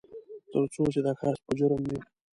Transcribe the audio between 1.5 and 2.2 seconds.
جرم مې